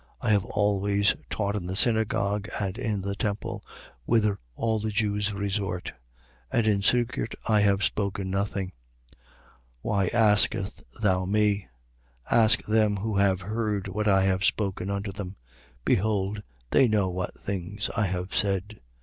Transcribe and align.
I 0.19 0.31
have 0.31 0.45
always 0.45 1.15
taught 1.29 1.55
in 1.55 1.67
the 1.67 1.75
synagogue 1.75 2.49
and 2.59 2.75
in 2.79 3.01
the 3.03 3.13
temple, 3.13 3.63
whither 4.05 4.39
all 4.55 4.79
the 4.79 4.89
Jews 4.89 5.31
resort: 5.31 5.93
and 6.51 6.65
in 6.65 6.81
secret 6.81 7.35
I 7.47 7.59
have 7.61 7.83
spoken 7.83 8.31
nothing. 8.31 8.71
18:21. 9.15 9.19
Why 9.83 10.07
askest 10.07 10.83
thou 11.03 11.25
me? 11.25 11.67
Ask 12.31 12.63
them 12.63 12.95
who 12.97 13.17
have 13.17 13.41
heard 13.41 13.87
what 13.89 14.07
I 14.07 14.23
have 14.23 14.43
spoken 14.43 14.89
unto 14.89 15.11
them. 15.11 15.35
Behold 15.85 16.41
they 16.71 16.87
know 16.87 17.11
what 17.11 17.39
things 17.39 17.91
I 17.95 18.05
have 18.07 18.33
said. 18.33 18.79